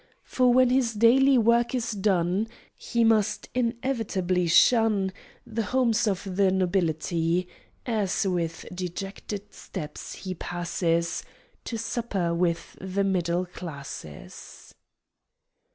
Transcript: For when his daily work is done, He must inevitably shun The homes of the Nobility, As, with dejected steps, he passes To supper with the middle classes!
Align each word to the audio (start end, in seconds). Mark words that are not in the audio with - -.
For 0.23 0.51
when 0.51 0.71
his 0.71 0.95
daily 0.95 1.37
work 1.37 1.75
is 1.75 1.91
done, 1.91 2.47
He 2.75 3.03
must 3.03 3.49
inevitably 3.53 4.47
shun 4.47 5.11
The 5.45 5.61
homes 5.61 6.07
of 6.07 6.37
the 6.37 6.49
Nobility, 6.49 7.47
As, 7.85 8.25
with 8.25 8.65
dejected 8.73 9.53
steps, 9.53 10.13
he 10.15 10.33
passes 10.33 11.23
To 11.65 11.77
supper 11.77 12.33
with 12.33 12.75
the 12.81 13.03
middle 13.03 13.45
classes! 13.45 14.73